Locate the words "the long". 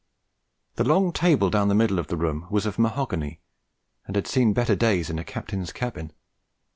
0.77-1.13